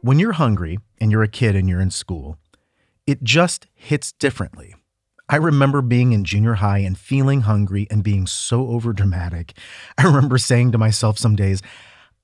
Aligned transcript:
When 0.00 0.20
you're 0.20 0.32
hungry 0.32 0.78
and 1.00 1.10
you're 1.10 1.24
a 1.24 1.28
kid 1.28 1.56
and 1.56 1.68
you're 1.68 1.80
in 1.80 1.90
school, 1.90 2.38
it 3.04 3.24
just 3.24 3.66
hits 3.74 4.12
differently. 4.12 4.76
I 5.28 5.36
remember 5.36 5.82
being 5.82 6.12
in 6.12 6.22
junior 6.22 6.54
high 6.54 6.78
and 6.78 6.96
feeling 6.96 7.40
hungry 7.40 7.88
and 7.90 8.04
being 8.04 8.28
so 8.28 8.64
overdramatic. 8.66 9.54
I 9.98 10.04
remember 10.04 10.38
saying 10.38 10.70
to 10.72 10.78
myself 10.78 11.18
some 11.18 11.34
days, 11.34 11.62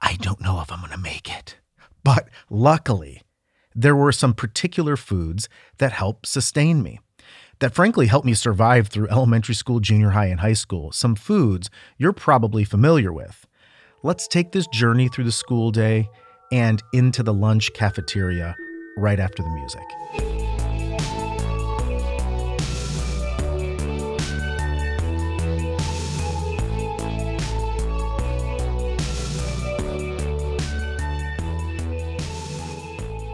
I 0.00 0.14
don't 0.20 0.40
know 0.40 0.60
if 0.60 0.70
I'm 0.70 0.78
going 0.78 0.92
to 0.92 0.98
make 0.98 1.28
it. 1.36 1.56
But 2.04 2.28
luckily, 2.48 3.22
there 3.74 3.96
were 3.96 4.12
some 4.12 4.34
particular 4.34 4.96
foods 4.96 5.48
that 5.78 5.90
helped 5.90 6.28
sustain 6.28 6.80
me, 6.80 7.00
that 7.58 7.74
frankly 7.74 8.06
helped 8.06 8.26
me 8.26 8.34
survive 8.34 8.86
through 8.86 9.08
elementary 9.08 9.56
school, 9.56 9.80
junior 9.80 10.10
high, 10.10 10.26
and 10.26 10.38
high 10.38 10.52
school. 10.52 10.92
Some 10.92 11.16
foods 11.16 11.70
you're 11.98 12.12
probably 12.12 12.62
familiar 12.62 13.12
with. 13.12 13.48
Let's 14.04 14.28
take 14.28 14.52
this 14.52 14.68
journey 14.68 15.08
through 15.08 15.24
the 15.24 15.32
school 15.32 15.72
day 15.72 16.08
and 16.52 16.82
into 16.92 17.22
the 17.22 17.34
lunch 17.34 17.72
cafeteria 17.72 18.56
right 18.96 19.18
after 19.18 19.42
the 19.42 19.50
music. 19.50 19.82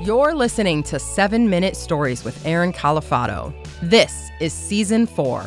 You're 0.03 0.35
listening 0.35 0.83
to 0.85 0.99
7 0.99 1.51
Minute 1.51 1.77
Stories 1.77 2.25
with 2.25 2.45
Aaron 2.47 2.73
Calafato. 2.73 3.53
This 3.83 4.31
is 4.41 4.53
season 4.53 5.07
4. 5.07 5.45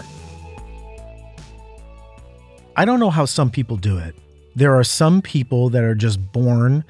I 2.78 2.86
don't 2.86 3.00
know 3.00 3.10
how 3.10 3.26
some 3.26 3.50
people 3.50 3.78
do 3.78 3.98
it. 3.98 4.16
There 4.56 4.76
are 4.76 4.84
some 4.84 5.24
people 5.24 5.70
that 5.72 5.84
are 5.84 5.96
just 5.96 6.32
born 6.32 6.84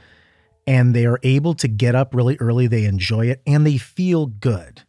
and 0.65 0.95
they 0.95 1.05
are 1.05 1.19
able 1.23 1.53
to 1.55 1.67
get 1.67 1.95
up 1.95 2.13
really 2.13 2.37
early, 2.39 2.67
they 2.67 2.85
enjoy 2.85 3.27
it, 3.27 3.41
and 3.45 3.65
they 3.65 3.77
feel 3.77 4.27
good. 4.27 4.83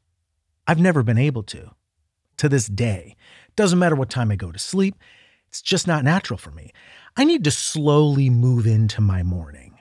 I've 0.66 0.80
never 0.80 1.02
been 1.02 1.18
able 1.18 1.42
to. 1.44 1.70
To 2.38 2.48
this 2.48 2.66
day, 2.66 3.16
doesn't 3.56 3.78
matter 3.78 3.94
what 3.94 4.10
time 4.10 4.30
I 4.30 4.36
go 4.36 4.50
to 4.50 4.58
sleep, 4.58 4.96
it's 5.48 5.62
just 5.62 5.86
not 5.86 6.04
natural 6.04 6.36
for 6.36 6.50
me. 6.50 6.72
I 7.16 7.24
need 7.24 7.44
to 7.44 7.50
slowly 7.50 8.28
move 8.28 8.66
into 8.66 9.00
my 9.00 9.22
morning. 9.22 9.78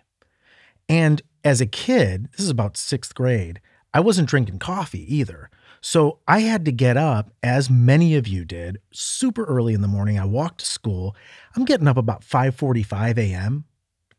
And 0.87 1.21
as 1.43 1.61
a 1.61 1.65
kid, 1.65 2.29
this 2.31 2.41
is 2.41 2.49
about 2.49 2.77
sixth 2.77 3.15
grade, 3.15 3.59
I 3.93 3.99
wasn't 3.99 4.29
drinking 4.29 4.59
coffee 4.59 5.15
either. 5.15 5.49
So 5.81 6.19
I 6.27 6.39
had 6.39 6.63
to 6.65 6.71
get 6.71 6.95
up, 6.95 7.31
as 7.43 7.69
many 7.69 8.15
of 8.15 8.27
you 8.27 8.45
did, 8.45 8.79
super 8.91 9.43
early 9.45 9.73
in 9.73 9.81
the 9.81 9.87
morning. 9.87 10.17
I 10.17 10.25
walked 10.25 10.59
to 10.59 10.65
school. 10.65 11.15
I'm 11.55 11.65
getting 11.65 11.87
up 11.87 11.97
about 11.97 12.23
5:45 12.23 13.17
a.m. 13.17 13.65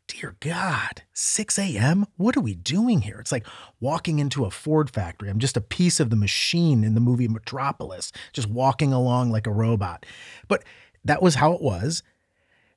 Dear 0.07 0.35
God, 0.39 1.03
6 1.15 1.57
a.m.? 1.57 2.05
What 2.17 2.35
are 2.35 2.41
we 2.41 2.55
doing 2.55 3.01
here? 3.01 3.19
It's 3.19 3.31
like 3.31 3.47
walking 3.79 4.19
into 4.19 4.45
a 4.45 4.51
Ford 4.51 4.89
factory. 4.89 5.29
I'm 5.29 5.39
just 5.39 5.57
a 5.57 5.61
piece 5.61 5.99
of 5.99 6.09
the 6.09 6.15
machine 6.15 6.83
in 6.83 6.93
the 6.93 6.99
movie 6.99 7.27
Metropolis, 7.27 8.11
just 8.33 8.49
walking 8.49 8.91
along 8.91 9.31
like 9.31 9.47
a 9.47 9.51
robot. 9.51 10.05
But 10.47 10.63
that 11.05 11.21
was 11.21 11.35
how 11.35 11.53
it 11.53 11.61
was. 11.61 12.03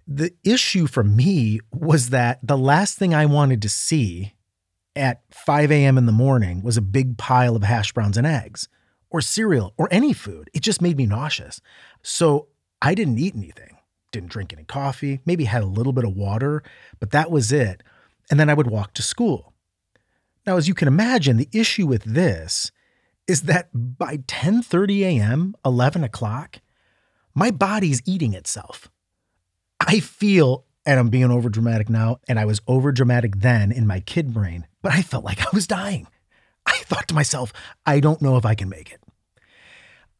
The 0.06 0.32
issue 0.44 0.86
for 0.86 1.02
me 1.02 1.60
was 1.72 2.10
that 2.10 2.38
the 2.42 2.56
last 2.56 2.96
thing 2.96 3.12
I 3.12 3.26
wanted 3.26 3.60
to 3.62 3.68
see 3.68 4.34
at 4.94 5.22
5 5.32 5.72
a.m. 5.72 5.98
in 5.98 6.06
the 6.06 6.12
morning 6.12 6.62
was 6.62 6.76
a 6.76 6.82
big 6.82 7.18
pile 7.18 7.56
of 7.56 7.64
hash 7.64 7.92
browns 7.92 8.16
and 8.16 8.26
eggs, 8.26 8.68
or 9.10 9.20
cereal, 9.20 9.74
or 9.76 9.88
any 9.90 10.12
food. 10.12 10.48
It 10.54 10.62
just 10.62 10.80
made 10.80 10.96
me 10.96 11.06
nauseous. 11.06 11.60
So 12.02 12.48
I 12.80 12.94
didn't 12.94 13.18
eat 13.18 13.34
anything, 13.34 13.78
didn't 14.12 14.30
drink 14.30 14.52
any 14.52 14.64
coffee, 14.64 15.20
maybe 15.26 15.44
had 15.44 15.62
a 15.62 15.66
little 15.66 15.92
bit 15.92 16.04
of 16.04 16.16
water, 16.16 16.62
but 17.00 17.10
that 17.10 17.30
was 17.30 17.50
it. 17.52 17.82
And 18.30 18.38
then 18.38 18.50
I 18.50 18.54
would 18.54 18.68
walk 18.68 18.94
to 18.94 19.02
school. 19.02 19.52
Now, 20.46 20.56
as 20.56 20.68
you 20.68 20.74
can 20.74 20.88
imagine, 20.88 21.36
the 21.36 21.48
issue 21.52 21.86
with 21.86 22.04
this 22.04 22.70
is 23.26 23.42
that 23.42 23.68
by 23.74 24.18
10:30 24.18 25.02
a.m., 25.02 25.54
11 25.64 26.04
o'clock, 26.04 26.60
my 27.34 27.50
body's 27.50 28.02
eating 28.06 28.34
itself. 28.34 28.90
I 29.80 30.00
feel 30.00 30.64
and 30.88 30.98
I'm 30.98 31.10
being 31.10 31.30
over 31.30 31.50
dramatic 31.50 31.90
now, 31.90 32.16
and 32.28 32.38
I 32.38 32.46
was 32.46 32.62
over 32.66 32.92
dramatic 32.92 33.40
then 33.40 33.70
in 33.70 33.86
my 33.86 34.00
kid 34.00 34.32
brain, 34.32 34.66
but 34.80 34.90
I 34.90 35.02
felt 35.02 35.22
like 35.22 35.42
I 35.42 35.50
was 35.52 35.66
dying. 35.66 36.06
I 36.64 36.78
thought 36.78 37.08
to 37.08 37.14
myself, 37.14 37.52
I 37.84 38.00
don't 38.00 38.22
know 38.22 38.38
if 38.38 38.46
I 38.46 38.54
can 38.54 38.70
make 38.70 38.90
it. 38.90 39.02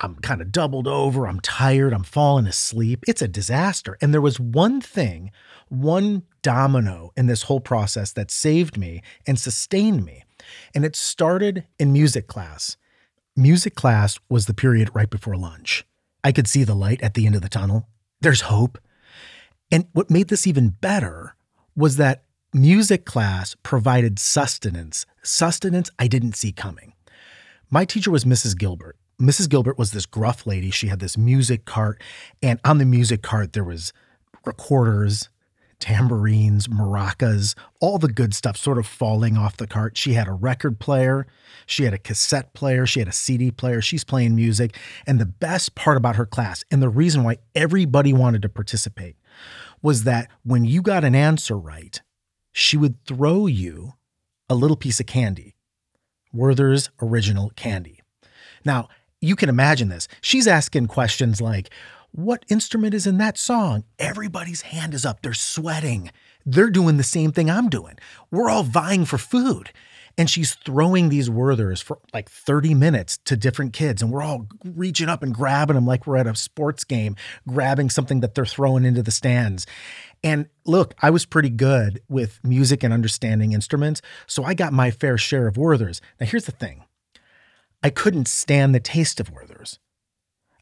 I'm 0.01 0.15
kind 0.17 0.41
of 0.41 0.53
doubled 0.53 0.87
over. 0.87 1.27
I'm 1.27 1.41
tired. 1.41 1.93
I'm 1.93 2.05
falling 2.05 2.47
asleep. 2.47 3.05
It's 3.09 3.23
a 3.23 3.29
disaster. 3.29 3.99
And 4.01 4.15
there 4.15 4.21
was 4.21 4.39
one 4.39 4.81
thing, 4.81 5.33
one 5.69 6.23
domino 6.43 7.13
in 7.17 7.27
this 7.27 7.43
whole 7.45 7.61
process 7.61 8.13
that 8.13 8.31
saved 8.31 8.79
me 8.79 9.03
and 9.27 9.39
sustained 9.39 10.05
me. 10.05 10.25
And 10.75 10.85
it 10.85 10.95
started 10.95 11.67
in 11.79 11.93
music 11.93 12.29
class. 12.29 12.77
Music 13.35 13.75
class 13.75 14.19
was 14.29 14.47
the 14.47 14.55
period 14.55 14.91
right 14.95 15.11
before 15.11 15.37
lunch. 15.37 15.85
I 16.23 16.33
could 16.33 16.49
see 16.49 16.65
the 16.65 16.75
light 16.75 17.03
at 17.03 17.15
the 17.15 17.27
end 17.27 17.35
of 17.35 17.43
the 17.43 17.49
tunnel. 17.49 17.89
There's 18.21 18.43
hope. 18.43 18.79
And 19.71 19.87
what 19.93 20.11
made 20.11 20.29
this 20.29 20.47
even 20.47 20.71
better 20.71 21.35
was 21.77 21.97
that 21.97 22.25
music 22.53 23.05
class 23.05 23.57
provided 23.63 24.19
sustenance, 24.19 25.07
sustenance 25.23 25.91
I 25.99 26.09
didn't 26.09 26.37
see 26.37 26.53
coming. 26.53 26.95
My 27.71 27.85
teacher 27.85 28.11
was 28.11 28.25
Mrs. 28.25 28.57
Gilbert. 28.57 28.97
Mrs. 29.21 29.49
Gilbert 29.49 29.79
was 29.79 29.91
this 29.91 30.07
gruff 30.07 30.47
lady. 30.47 30.71
She 30.71 30.89
had 30.89 31.01
this 31.01 31.19
music 31.19 31.65
cart, 31.65 32.01
and 32.43 32.61
on 32.65 32.79
the 32.79 32.85
music 32.85 33.23
cart, 33.23 33.53
there 33.53 33.65
was 33.65 33.93
recorders, 34.45 35.29
tambourines, 35.81 36.69
maracas, 36.69 37.57
all 37.81 37.99
the 37.99 38.13
good 38.13 38.35
stuff 38.35 38.57
sort 38.57 38.79
of 38.79 38.87
falling 38.87 39.37
off 39.37 39.57
the 39.57 39.67
cart. 39.67 39.97
She 39.97 40.15
had 40.15 40.29
a 40.29 40.33
record 40.33 40.79
player, 40.79 41.27
she 41.67 41.85
had 41.85 41.95
a 41.95 41.99
cassette 41.99 42.53
player, 42.53 42.87
she 42.87 43.01
had 43.01 43.09
a 43.09 43.13
CD 43.13 43.51
player. 43.51 43.81
She's 43.81 44.05
playing 44.05 44.35
music. 44.35 44.77
And 45.07 45.21
the 45.21 45.27
best 45.27 45.75
part 45.75 45.97
about 45.97 46.17
her 46.17 46.27
class, 46.27 46.65
and 46.71 46.83
the 46.83 46.89
reason 46.89 47.25
why 47.25 47.39
everybody 47.55 48.13
wanted 48.13 48.43
to 48.43 48.49
participate, 48.49 49.17
was 49.83 50.05
that 50.05 50.29
when 50.45 50.65
you 50.65 50.83
got 50.83 51.05
an 51.05 51.15
answer 51.15 51.57
right, 51.57 52.01
she 52.53 52.77
would 52.77 53.05
throw 53.05 53.47
you 53.47 53.95
a 54.49 54.55
little 54.55 54.77
piece 54.77 54.99
of 54.99 55.07
candy, 55.07 55.55
Werther's 56.33 56.91
original 57.01 57.51
candy. 57.51 58.01
Now, 58.65 58.89
you 59.21 59.37
can 59.37 59.49
imagine 59.49 59.89
this. 59.89 60.09
She's 60.21 60.47
asking 60.47 60.87
questions 60.87 61.41
like, 61.41 61.71
What 62.13 62.45
instrument 62.49 62.95
is 62.95 63.07
in 63.07 63.19
that 63.19 63.39
song? 63.39 63.85
Everybody's 63.99 64.63
hand 64.63 64.95
is 64.95 65.05
up. 65.05 65.23
They're 65.23 65.35
sweating. 65.35 66.11
They're 66.47 66.71
doing 66.71 66.97
the 66.97 67.03
same 67.03 67.33
thing 67.33 67.51
I'm 67.51 67.69
doing. 67.69 67.99
We're 68.31 68.49
all 68.49 68.63
vying 68.63 69.05
for 69.05 69.19
food. 69.19 69.71
And 70.17 70.29
she's 70.29 70.55
throwing 70.55 71.11
these 71.11 71.31
Werthers 71.31 71.81
for 71.81 72.01
like 72.13 72.29
30 72.29 72.75
minutes 72.75 73.19
to 73.27 73.37
different 73.37 73.73
kids. 73.73 74.03
And 74.03 74.11
we're 74.11 74.23
all 74.23 74.49
reaching 74.65 75.09
up 75.09 75.23
and 75.23 75.33
grabbing 75.33 75.77
them 75.77 75.87
like 75.87 76.09
we're 76.09 76.17
at 76.17 76.27
a 76.27 76.35
sports 76.35 76.83
game, 76.83 77.15
grabbing 77.47 77.89
something 77.89 78.19
that 78.21 78.35
they're 78.35 78.45
throwing 78.45 78.85
into 78.85 79.03
the 79.03 79.13
stands. 79.13 79.65
And 80.25 80.49
look, 80.67 80.95
I 81.01 81.11
was 81.11 81.25
pretty 81.25 81.51
good 81.51 82.03
with 82.09 82.41
music 82.43 82.83
and 82.83 82.93
understanding 82.93 83.53
instruments. 83.53 84.03
So 84.27 84.43
I 84.43 84.55
got 84.55 84.73
my 84.73 84.91
fair 84.91 85.19
share 85.19 85.47
of 85.47 85.55
Werthers. 85.55 86.01
Now, 86.19 86.27
here's 86.27 86.47
the 86.47 86.53
thing 86.53 86.83
I 87.83 87.91
couldn't 87.91 88.29
stand 88.29 88.75
the 88.75 88.81
taste 88.81 89.21
of 89.21 89.33
Werthers, 89.33 89.79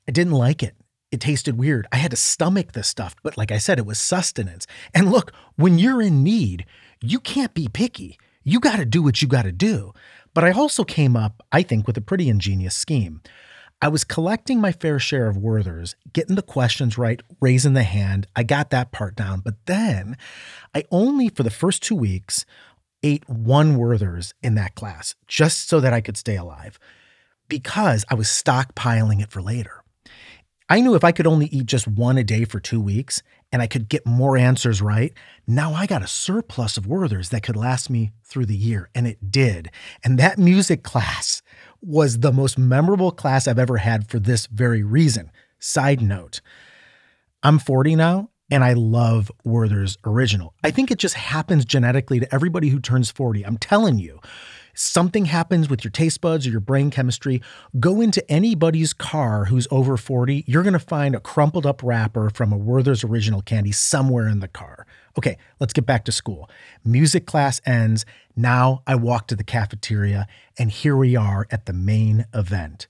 I 0.08 0.12
didn't 0.12 0.34
like 0.34 0.62
it. 0.62 0.76
It 1.12 1.20
tasted 1.20 1.56
weird. 1.56 1.86
I 1.92 1.96
had 1.96 2.10
to 2.10 2.16
stomach 2.16 2.72
this 2.72 2.88
stuff. 2.88 3.14
But 3.22 3.38
like 3.38 3.52
I 3.52 3.58
said, 3.58 3.78
it 3.78 3.86
was 3.86 3.96
sustenance. 3.96 4.66
And 4.92 5.10
look, 5.10 5.32
when 5.54 5.78
you're 5.78 6.02
in 6.02 6.24
need, 6.24 6.66
you 7.00 7.20
can't 7.20 7.54
be 7.54 7.68
picky 7.68 8.18
you 8.46 8.60
got 8.60 8.76
to 8.76 8.84
do 8.84 9.02
what 9.02 9.20
you 9.20 9.26
got 9.26 9.42
to 9.42 9.50
do. 9.50 9.92
But 10.32 10.44
I 10.44 10.52
also 10.52 10.84
came 10.84 11.16
up, 11.16 11.42
I 11.50 11.64
think, 11.64 11.86
with 11.86 11.96
a 11.96 12.00
pretty 12.00 12.28
ingenious 12.28 12.76
scheme. 12.76 13.20
I 13.82 13.88
was 13.88 14.04
collecting 14.04 14.60
my 14.60 14.70
fair 14.70 15.00
share 15.00 15.26
of 15.26 15.36
Werthers, 15.36 15.96
getting 16.12 16.36
the 16.36 16.42
questions 16.42 16.96
right, 16.96 17.20
raising 17.40 17.72
the 17.72 17.82
hand. 17.82 18.28
I 18.36 18.44
got 18.44 18.70
that 18.70 18.92
part 18.92 19.16
down. 19.16 19.40
But 19.40 19.66
then 19.66 20.16
I 20.74 20.84
only, 20.92 21.28
for 21.28 21.42
the 21.42 21.50
first 21.50 21.82
two 21.82 21.96
weeks, 21.96 22.46
ate 23.02 23.28
one 23.28 23.76
Werthers 23.76 24.32
in 24.44 24.54
that 24.54 24.76
class 24.76 25.16
just 25.26 25.68
so 25.68 25.80
that 25.80 25.92
I 25.92 26.00
could 26.00 26.16
stay 26.16 26.36
alive 26.36 26.78
because 27.48 28.04
I 28.10 28.14
was 28.14 28.28
stockpiling 28.28 29.22
it 29.22 29.30
for 29.30 29.42
later. 29.42 29.82
I 30.68 30.80
knew 30.80 30.96
if 30.96 31.04
I 31.04 31.12
could 31.12 31.28
only 31.28 31.46
eat 31.46 31.66
just 31.66 31.86
one 31.86 32.18
a 32.18 32.24
day 32.24 32.44
for 32.44 32.58
two 32.58 32.80
weeks 32.80 33.22
and 33.52 33.62
I 33.62 33.68
could 33.68 33.88
get 33.88 34.04
more 34.04 34.36
answers 34.36 34.82
right, 34.82 35.12
now 35.46 35.72
I 35.72 35.86
got 35.86 36.02
a 36.02 36.08
surplus 36.08 36.76
of 36.76 36.86
Werthers 36.86 37.30
that 37.30 37.44
could 37.44 37.54
last 37.54 37.88
me 37.88 38.10
through 38.24 38.46
the 38.46 38.56
year. 38.56 38.90
And 38.92 39.06
it 39.06 39.30
did. 39.30 39.70
And 40.02 40.18
that 40.18 40.38
music 40.38 40.82
class 40.82 41.40
was 41.80 42.18
the 42.18 42.32
most 42.32 42.58
memorable 42.58 43.12
class 43.12 43.46
I've 43.46 43.60
ever 43.60 43.76
had 43.76 44.08
for 44.08 44.18
this 44.18 44.46
very 44.46 44.82
reason. 44.82 45.30
Side 45.60 46.00
note 46.02 46.40
I'm 47.44 47.60
40 47.60 47.94
now 47.94 48.30
and 48.50 48.64
I 48.64 48.72
love 48.72 49.30
Werther's 49.44 49.98
original. 50.04 50.54
I 50.64 50.72
think 50.72 50.90
it 50.90 50.98
just 50.98 51.14
happens 51.14 51.64
genetically 51.64 52.20
to 52.20 52.34
everybody 52.34 52.68
who 52.68 52.80
turns 52.80 53.10
40. 53.10 53.44
I'm 53.44 53.56
telling 53.56 53.98
you, 53.98 54.20
something 54.76 55.24
happens 55.24 55.68
with 55.68 55.82
your 55.82 55.90
taste 55.90 56.20
buds 56.20 56.46
or 56.46 56.50
your 56.50 56.60
brain 56.60 56.90
chemistry, 56.90 57.42
go 57.80 58.00
into 58.00 58.28
anybody's 58.30 58.92
car 58.92 59.46
who's 59.46 59.66
over 59.70 59.96
40, 59.96 60.44
you're 60.46 60.62
going 60.62 60.72
to 60.72 60.78
find 60.78 61.14
a 61.14 61.20
crumpled 61.20 61.66
up 61.66 61.82
wrapper 61.82 62.30
from 62.30 62.52
a 62.52 62.56
Werther's 62.56 63.02
original 63.02 63.42
candy 63.42 63.72
somewhere 63.72 64.28
in 64.28 64.40
the 64.40 64.48
car. 64.48 64.86
Okay, 65.18 65.38
let's 65.58 65.72
get 65.72 65.86
back 65.86 66.04
to 66.04 66.12
school. 66.12 66.48
Music 66.84 67.26
class 67.26 67.60
ends. 67.64 68.04
Now 68.36 68.82
I 68.86 68.94
walk 68.94 69.28
to 69.28 69.36
the 69.36 69.44
cafeteria, 69.44 70.26
and 70.58 70.70
here 70.70 70.96
we 70.96 71.16
are 71.16 71.46
at 71.50 71.66
the 71.66 71.72
main 71.72 72.26
event. 72.34 72.86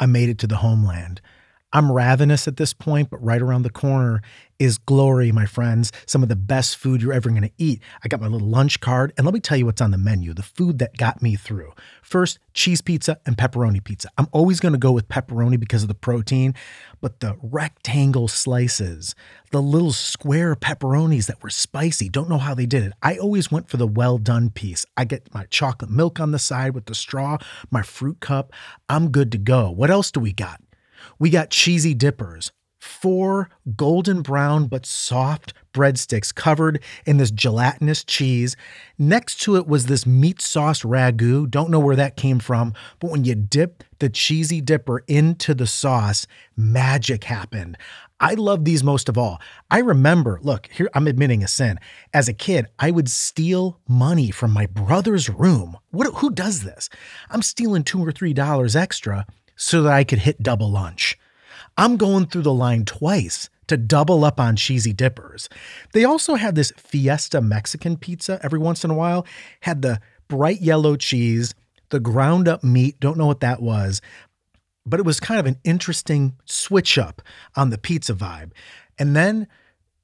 I 0.00 0.06
made 0.06 0.28
it 0.28 0.38
to 0.38 0.46
the 0.46 0.56
homeland. 0.56 1.20
I'm 1.70 1.92
ravenous 1.92 2.48
at 2.48 2.56
this 2.56 2.72
point, 2.72 3.10
but 3.10 3.22
right 3.22 3.42
around 3.42 3.62
the 3.62 3.70
corner 3.70 4.22
is 4.58 4.78
glory, 4.78 5.30
my 5.32 5.44
friends. 5.44 5.92
Some 6.06 6.22
of 6.22 6.30
the 6.30 6.36
best 6.36 6.78
food 6.78 7.02
you're 7.02 7.12
ever 7.12 7.28
going 7.28 7.42
to 7.42 7.50
eat. 7.58 7.82
I 8.02 8.08
got 8.08 8.22
my 8.22 8.26
little 8.26 8.48
lunch 8.48 8.80
card, 8.80 9.12
and 9.16 9.26
let 9.26 9.34
me 9.34 9.40
tell 9.40 9.58
you 9.58 9.66
what's 9.66 9.82
on 9.82 9.90
the 9.90 9.98
menu 9.98 10.32
the 10.32 10.42
food 10.42 10.78
that 10.78 10.96
got 10.96 11.20
me 11.20 11.36
through. 11.36 11.72
First, 12.00 12.38
cheese 12.54 12.80
pizza 12.80 13.18
and 13.26 13.36
pepperoni 13.36 13.84
pizza. 13.84 14.08
I'm 14.16 14.28
always 14.32 14.60
going 14.60 14.72
to 14.72 14.78
go 14.78 14.92
with 14.92 15.08
pepperoni 15.08 15.60
because 15.60 15.82
of 15.82 15.88
the 15.88 15.94
protein, 15.94 16.54
but 17.02 17.20
the 17.20 17.36
rectangle 17.42 18.28
slices, 18.28 19.14
the 19.50 19.60
little 19.60 19.92
square 19.92 20.56
pepperonis 20.56 21.26
that 21.26 21.42
were 21.42 21.50
spicy, 21.50 22.08
don't 22.08 22.30
know 22.30 22.38
how 22.38 22.54
they 22.54 22.66
did 22.66 22.82
it. 22.82 22.94
I 23.02 23.18
always 23.18 23.52
went 23.52 23.68
for 23.68 23.76
the 23.76 23.86
well 23.86 24.16
done 24.16 24.48
piece. 24.48 24.86
I 24.96 25.04
get 25.04 25.34
my 25.34 25.44
chocolate 25.50 25.90
milk 25.90 26.18
on 26.18 26.30
the 26.30 26.38
side 26.38 26.74
with 26.74 26.86
the 26.86 26.94
straw, 26.94 27.36
my 27.70 27.82
fruit 27.82 28.20
cup. 28.20 28.54
I'm 28.88 29.10
good 29.10 29.30
to 29.32 29.38
go. 29.38 29.70
What 29.70 29.90
else 29.90 30.10
do 30.10 30.20
we 30.20 30.32
got? 30.32 30.62
We 31.20 31.30
got 31.30 31.50
cheesy 31.50 31.94
dippers, 31.94 32.52
four 32.78 33.50
golden 33.74 34.22
brown 34.22 34.68
but 34.68 34.86
soft 34.86 35.52
breadsticks 35.72 36.32
covered 36.32 36.80
in 37.06 37.16
this 37.16 37.32
gelatinous 37.32 38.04
cheese. 38.04 38.56
Next 38.98 39.40
to 39.42 39.56
it 39.56 39.66
was 39.66 39.86
this 39.86 40.06
meat 40.06 40.40
sauce 40.40 40.82
ragu. 40.82 41.50
Don't 41.50 41.70
know 41.70 41.80
where 41.80 41.96
that 41.96 42.16
came 42.16 42.38
from, 42.38 42.72
but 43.00 43.10
when 43.10 43.24
you 43.24 43.34
dip 43.34 43.82
the 43.98 44.08
cheesy 44.08 44.60
dipper 44.60 45.02
into 45.08 45.54
the 45.54 45.66
sauce, 45.66 46.26
magic 46.56 47.24
happened. 47.24 47.76
I 48.20 48.34
love 48.34 48.64
these 48.64 48.84
most 48.84 49.08
of 49.08 49.18
all. 49.18 49.40
I 49.72 49.78
remember, 49.78 50.38
look, 50.42 50.68
here 50.72 50.88
I'm 50.94 51.08
admitting 51.08 51.42
a 51.42 51.48
sin. 51.48 51.80
As 52.14 52.28
a 52.28 52.32
kid, 52.32 52.66
I 52.78 52.92
would 52.92 53.08
steal 53.08 53.80
money 53.88 54.30
from 54.30 54.52
my 54.52 54.66
brother's 54.66 55.28
room. 55.28 55.76
What 55.90 56.12
who 56.14 56.30
does 56.30 56.62
this? 56.62 56.88
I'm 57.28 57.42
stealing 57.42 57.82
2 57.82 58.04
or 58.04 58.12
3 58.12 58.32
dollars 58.32 58.76
extra 58.76 59.26
so 59.58 59.82
that 59.82 59.92
I 59.92 60.04
could 60.04 60.20
hit 60.20 60.42
double 60.42 60.70
lunch. 60.70 61.18
I'm 61.76 61.96
going 61.96 62.26
through 62.26 62.42
the 62.42 62.54
line 62.54 62.86
twice 62.86 63.50
to 63.66 63.76
double 63.76 64.24
up 64.24 64.40
on 64.40 64.56
cheesy 64.56 64.94
dippers. 64.94 65.48
They 65.92 66.04
also 66.04 66.36
had 66.36 66.54
this 66.54 66.72
Fiesta 66.76 67.42
Mexican 67.42 67.98
pizza 67.98 68.40
every 68.42 68.58
once 68.58 68.84
in 68.84 68.90
a 68.90 68.94
while, 68.94 69.26
had 69.60 69.82
the 69.82 70.00
bright 70.28 70.62
yellow 70.62 70.96
cheese, 70.96 71.54
the 71.90 72.00
ground 72.00 72.48
up 72.48 72.64
meat, 72.64 72.98
don't 73.00 73.18
know 73.18 73.26
what 73.26 73.40
that 73.40 73.60
was, 73.60 74.00
but 74.86 75.00
it 75.00 75.06
was 75.06 75.20
kind 75.20 75.38
of 75.38 75.46
an 75.46 75.58
interesting 75.64 76.36
switch 76.46 76.96
up 76.96 77.20
on 77.56 77.70
the 77.70 77.78
pizza 77.78 78.14
vibe. 78.14 78.52
And 78.98 79.14
then 79.14 79.46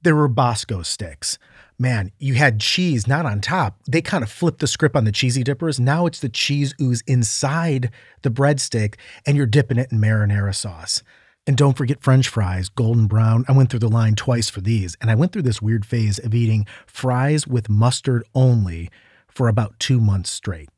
there 0.02 0.16
were 0.16 0.28
Bosco 0.28 0.82
sticks 0.82 1.38
man, 1.78 2.12
you 2.18 2.34
had 2.34 2.60
cheese 2.60 3.06
not 3.06 3.26
on 3.26 3.40
top. 3.40 3.78
They 3.88 4.00
kind 4.00 4.22
of 4.22 4.30
flipped 4.30 4.60
the 4.60 4.66
script 4.66 4.96
on 4.96 5.04
the 5.04 5.12
cheesy 5.12 5.42
dippers. 5.42 5.80
Now 5.80 6.06
it's 6.06 6.20
the 6.20 6.28
cheese 6.28 6.74
ooze 6.80 7.02
inside 7.06 7.90
the 8.22 8.30
breadstick, 8.30 8.94
and 9.26 9.36
you're 9.36 9.46
dipping 9.46 9.78
it 9.78 9.92
in 9.92 9.98
marinara 9.98 10.54
sauce. 10.54 11.02
And 11.46 11.56
don't 11.56 11.76
forget 11.76 12.02
French 12.02 12.28
fries, 12.28 12.70
golden 12.70 13.06
brown. 13.06 13.44
I 13.48 13.52
went 13.52 13.70
through 13.70 13.80
the 13.80 13.88
line 13.88 14.14
twice 14.14 14.48
for 14.48 14.62
these, 14.62 14.96
and 15.00 15.10
I 15.10 15.14
went 15.14 15.32
through 15.32 15.42
this 15.42 15.60
weird 15.60 15.84
phase 15.84 16.18
of 16.18 16.34
eating 16.34 16.66
fries 16.86 17.46
with 17.46 17.68
mustard 17.68 18.24
only 18.34 18.90
for 19.28 19.48
about 19.48 19.78
two 19.78 20.00
months 20.00 20.30
straight. 20.30 20.70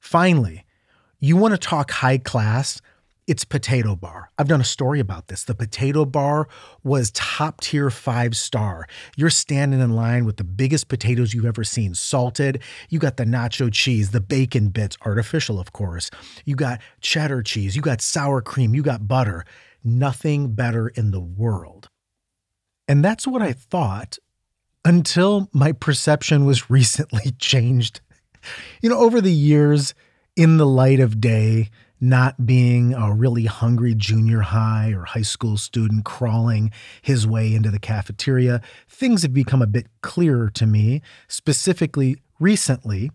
Finally, 0.00 0.64
you 1.20 1.36
want 1.36 1.52
to 1.52 1.58
talk 1.58 1.90
high 1.90 2.18
class? 2.18 2.80
It's 3.26 3.44
potato 3.44 3.96
bar. 3.96 4.30
I've 4.38 4.48
done 4.48 4.60
a 4.60 4.64
story 4.64 5.00
about 5.00 5.26
this. 5.26 5.44
The 5.44 5.54
potato 5.54 6.04
bar 6.04 6.48
was 6.84 7.10
top 7.10 7.60
tier 7.60 7.90
five 7.90 8.36
star. 8.36 8.86
You're 9.16 9.30
standing 9.30 9.80
in 9.80 9.96
line 9.96 10.24
with 10.24 10.36
the 10.36 10.44
biggest 10.44 10.88
potatoes 10.88 11.34
you've 11.34 11.44
ever 11.44 11.64
seen, 11.64 11.94
salted. 11.94 12.62
You 12.88 12.98
got 12.98 13.16
the 13.16 13.24
nacho 13.24 13.72
cheese, 13.72 14.10
the 14.10 14.20
bacon 14.20 14.68
bits, 14.68 14.96
artificial, 15.04 15.58
of 15.58 15.72
course. 15.72 16.10
You 16.44 16.54
got 16.54 16.80
cheddar 17.00 17.42
cheese, 17.42 17.74
you 17.74 17.82
got 17.82 18.00
sour 18.00 18.40
cream, 18.40 18.74
you 18.74 18.82
got 18.82 19.08
butter. 19.08 19.44
Nothing 19.82 20.54
better 20.54 20.88
in 20.88 21.10
the 21.10 21.20
world. 21.20 21.88
And 22.88 23.04
that's 23.04 23.26
what 23.26 23.42
I 23.42 23.52
thought 23.52 24.18
until 24.84 25.48
my 25.52 25.72
perception 25.72 26.44
was 26.44 26.70
recently 26.70 27.32
changed. 27.38 28.00
You 28.80 28.90
know, 28.90 28.98
over 28.98 29.20
the 29.20 29.32
years, 29.32 29.94
in 30.36 30.58
the 30.58 30.66
light 30.66 31.00
of 31.00 31.20
day, 31.20 31.70
not 32.00 32.46
being 32.46 32.94
a 32.94 33.12
really 33.12 33.46
hungry 33.46 33.94
junior 33.94 34.40
high 34.40 34.92
or 34.92 35.04
high 35.04 35.22
school 35.22 35.56
student 35.56 36.04
crawling 36.04 36.70
his 37.02 37.26
way 37.26 37.54
into 37.54 37.70
the 37.70 37.78
cafeteria, 37.78 38.60
things 38.88 39.22
have 39.22 39.32
become 39.32 39.62
a 39.62 39.66
bit 39.66 39.86
clearer 40.02 40.50
to 40.50 40.66
me, 40.66 41.02
specifically 41.28 42.16
recently 42.38 43.10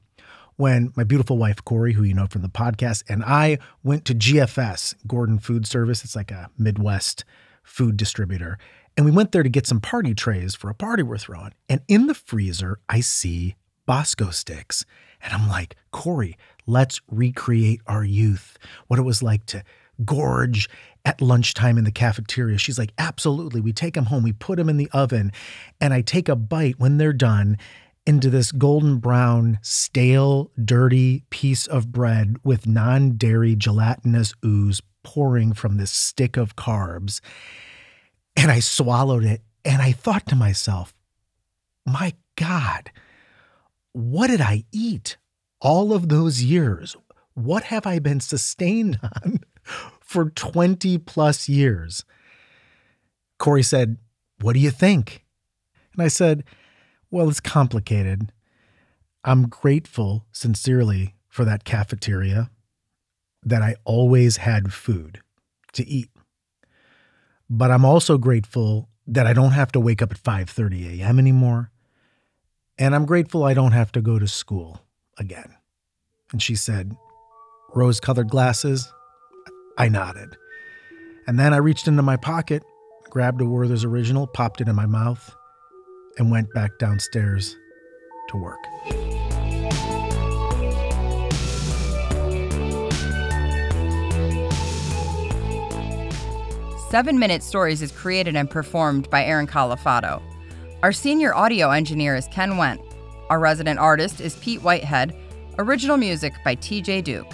when 0.57 0.93
my 0.95 1.03
beautiful 1.03 1.37
wife, 1.37 1.63
Cori, 1.65 1.93
who 1.93 2.03
you 2.03 2.13
know 2.13 2.27
from 2.27 2.41
the 2.41 2.49
podcast, 2.49 3.03
and 3.09 3.23
I 3.23 3.57
went 3.83 4.05
to 4.05 4.13
GFS, 4.13 4.95
Gordon 5.07 5.39
Food 5.39 5.65
Service. 5.65 6.03
It's 6.03 6.15
like 6.15 6.31
a 6.31 6.49
Midwest 6.57 7.25
food 7.63 7.97
distributor. 7.97 8.57
And 8.97 9.05
we 9.05 9.11
went 9.11 9.31
there 9.31 9.43
to 9.43 9.49
get 9.49 9.65
some 9.65 9.79
party 9.79 10.13
trays 10.13 10.53
for 10.53 10.69
a 10.69 10.75
party 10.75 11.01
we're 11.01 11.17
throwing. 11.17 11.53
And 11.69 11.81
in 11.87 12.07
the 12.07 12.13
freezer, 12.13 12.79
I 12.89 12.99
see 12.99 13.55
Bosco 13.85 14.29
sticks. 14.29 14.85
And 15.23 15.33
I'm 15.33 15.47
like, 15.47 15.75
Cori, 15.91 16.37
let's 16.65 17.01
recreate 17.09 17.81
our 17.87 18.03
youth, 18.03 18.57
what 18.87 18.99
it 18.99 19.03
was 19.03 19.23
like 19.23 19.45
to 19.47 19.63
gorge 20.05 20.69
at 21.05 21.21
lunchtime 21.21 21.77
in 21.77 21.83
the 21.83 21.91
cafeteria. 21.91 22.57
She's 22.57 22.79
like, 22.79 22.93
absolutely. 22.97 23.61
We 23.61 23.73
take 23.73 23.95
them 23.95 24.05
home, 24.05 24.23
we 24.23 24.33
put 24.33 24.57
them 24.57 24.69
in 24.69 24.77
the 24.77 24.89
oven, 24.91 25.31
and 25.79 25.93
I 25.93 26.01
take 26.01 26.29
a 26.29 26.35
bite 26.35 26.79
when 26.79 26.97
they're 26.97 27.13
done 27.13 27.57
into 28.05 28.29
this 28.29 28.51
golden 28.51 28.97
brown, 28.97 29.59
stale, 29.61 30.51
dirty 30.63 31.23
piece 31.29 31.67
of 31.67 31.91
bread 31.91 32.35
with 32.43 32.67
non 32.67 33.17
dairy 33.17 33.55
gelatinous 33.55 34.33
ooze 34.43 34.81
pouring 35.03 35.53
from 35.53 35.77
this 35.77 35.91
stick 35.91 36.37
of 36.37 36.55
carbs. 36.55 37.21
And 38.35 38.49
I 38.51 38.59
swallowed 38.59 39.25
it 39.25 39.41
and 39.63 39.81
I 39.81 39.91
thought 39.91 40.25
to 40.27 40.35
myself, 40.35 40.93
my 41.85 42.13
God, 42.35 42.91
what 43.93 44.27
did 44.27 44.41
I 44.41 44.63
eat? 44.71 45.17
all 45.61 45.93
of 45.93 46.09
those 46.09 46.43
years, 46.43 46.95
what 47.35 47.63
have 47.63 47.85
I 47.85 47.99
been 47.99 48.19
sustained 48.19 48.99
on 49.23 49.39
for 50.01 50.29
20 50.31 50.97
plus 50.97 51.47
years? 51.47 52.03
Cori 53.39 53.63
said, 53.63 53.97
What 54.41 54.53
do 54.53 54.59
you 54.59 54.71
think? 54.71 55.23
And 55.93 56.03
I 56.03 56.07
said, 56.07 56.43
Well, 57.09 57.29
it's 57.29 57.39
complicated. 57.39 58.31
I'm 59.23 59.47
grateful, 59.47 60.25
sincerely, 60.31 61.15
for 61.29 61.45
that 61.45 61.63
cafeteria, 61.63 62.49
that 63.43 63.61
I 63.61 63.75
always 63.85 64.37
had 64.37 64.73
food 64.73 65.21
to 65.73 65.87
eat. 65.87 66.09
But 67.49 67.69
I'm 67.69 67.85
also 67.85 68.17
grateful 68.17 68.89
that 69.05 69.27
I 69.27 69.33
don't 69.33 69.51
have 69.51 69.71
to 69.73 69.79
wake 69.79 70.01
up 70.01 70.11
at 70.11 70.21
5:30 70.21 70.99
a.m. 70.99 71.19
anymore. 71.19 71.71
And 72.81 72.95
I'm 72.95 73.05
grateful 73.05 73.43
I 73.43 73.53
don't 73.53 73.73
have 73.73 73.91
to 73.91 74.01
go 74.01 74.17
to 74.17 74.27
school 74.27 74.81
again. 75.19 75.55
And 76.31 76.41
she 76.41 76.55
said, 76.55 76.97
Rose 77.75 77.99
colored 77.99 78.31
glasses? 78.31 78.91
I 79.77 79.87
nodded. 79.87 80.35
And 81.27 81.39
then 81.39 81.53
I 81.53 81.57
reached 81.57 81.87
into 81.87 82.01
my 82.01 82.17
pocket, 82.17 82.63
grabbed 83.11 83.39
a 83.39 83.45
Werther's 83.45 83.83
original, 83.83 84.25
popped 84.25 84.61
it 84.61 84.67
in 84.67 84.75
my 84.75 84.87
mouth, 84.87 85.31
and 86.17 86.31
went 86.31 86.51
back 86.55 86.79
downstairs 86.79 87.55
to 88.29 88.37
work. 88.37 88.57
Seven 96.89 97.19
Minute 97.19 97.43
Stories 97.43 97.83
is 97.83 97.91
created 97.91 98.35
and 98.35 98.49
performed 98.49 99.07
by 99.11 99.23
Aaron 99.23 99.45
Calafato. 99.45 100.23
Our 100.83 100.91
senior 100.91 101.35
audio 101.35 101.69
engineer 101.69 102.15
is 102.15 102.27
Ken 102.29 102.53
Wendt. 102.53 102.81
Our 103.29 103.37
resident 103.37 103.77
artist 103.77 104.19
is 104.19 104.35
Pete 104.37 104.63
Whitehead. 104.63 105.15
Original 105.59 105.95
music 105.95 106.33
by 106.43 106.55
TJ 106.55 107.03
Duke. 107.03 107.31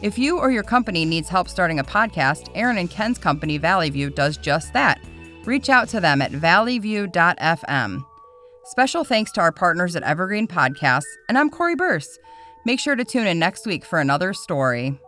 If 0.00 0.16
you 0.16 0.38
or 0.38 0.52
your 0.52 0.62
company 0.62 1.04
needs 1.04 1.28
help 1.28 1.48
starting 1.48 1.80
a 1.80 1.84
podcast, 1.84 2.50
Aaron 2.54 2.78
and 2.78 2.88
Ken's 2.88 3.18
company, 3.18 3.58
Valley 3.58 3.90
View, 3.90 4.10
does 4.10 4.36
just 4.36 4.72
that. 4.74 5.00
Reach 5.44 5.68
out 5.68 5.88
to 5.88 5.98
them 5.98 6.22
at 6.22 6.30
valleyview.fm. 6.30 8.04
Special 8.66 9.02
thanks 9.02 9.32
to 9.32 9.40
our 9.40 9.52
partners 9.52 9.96
at 9.96 10.04
Evergreen 10.04 10.46
Podcasts, 10.46 11.02
and 11.28 11.36
I'm 11.36 11.50
Cori 11.50 11.74
Birce. 11.74 12.20
Make 12.64 12.78
sure 12.78 12.94
to 12.94 13.04
tune 13.04 13.26
in 13.26 13.40
next 13.40 13.66
week 13.66 13.84
for 13.84 13.98
another 13.98 14.32
story. 14.32 15.00